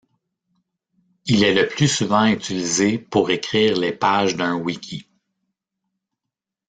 [1.27, 5.05] Il est le plus souvent utilisé pour écrire les pages d'un wiki.